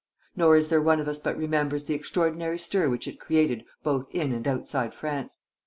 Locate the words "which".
2.89-3.07